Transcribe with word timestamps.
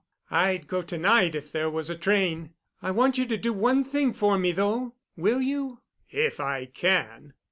I'd 0.31 0.65
go 0.65 0.81
to 0.81 0.97
night 0.97 1.35
if 1.35 1.51
there 1.51 1.69
was 1.69 1.91
a 1.91 1.95
train. 1.95 2.55
I 2.81 2.89
want 2.89 3.19
you 3.19 3.27
to 3.27 3.37
do 3.37 3.53
one 3.53 3.83
thing 3.83 4.13
for 4.13 4.35
me, 4.35 4.51
though. 4.51 4.95
Will 5.15 5.43
you?" 5.43 5.81
"If 6.09 6.39
I 6.39 6.65
can." 6.65 7.35